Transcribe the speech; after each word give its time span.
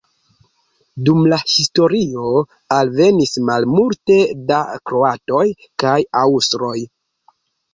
Dum 1.09 1.19
la 1.33 1.37
historio 1.55 2.23
alvenis 2.77 3.35
malmulte 3.51 4.17
da 4.53 4.63
kroatoj 4.93 5.45
kaj 5.85 5.95
aŭstroj. 6.25 6.77